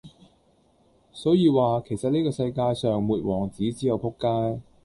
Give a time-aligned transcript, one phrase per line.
[1.13, 4.59] 所以話,其實呢個世界上沒王子只有仆街